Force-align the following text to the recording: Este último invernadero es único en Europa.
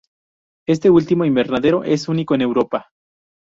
Este 0.67 0.89
último 0.89 1.25
invernadero 1.25 1.83
es 1.83 2.07
único 2.09 2.33
en 2.33 2.41
Europa. 2.41 2.89